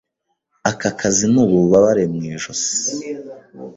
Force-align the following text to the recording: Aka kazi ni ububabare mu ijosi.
Aka 0.69 0.89
kazi 0.99 1.25
ni 1.31 1.39
ububabare 1.43 2.03
mu 2.13 2.21
ijosi. 2.33 2.71